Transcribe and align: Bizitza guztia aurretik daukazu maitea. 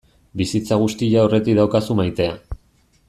Bizitza 0.39 0.77
guztia 0.83 1.19
aurretik 1.25 1.59
daukazu 1.61 1.99
maitea. 2.01 2.37